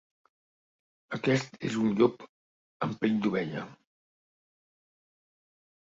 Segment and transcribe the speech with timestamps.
[1.17, 2.25] Aquest és un llop
[2.87, 3.67] amb pell d'ovella.